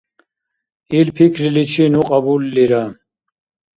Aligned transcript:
Ил 0.99 1.07
пикриличи 1.17 1.85
ну 1.93 2.01
кьабуллира. 2.07 2.83